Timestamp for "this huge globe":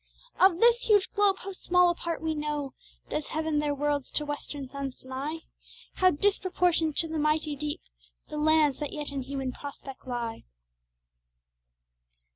0.59-1.35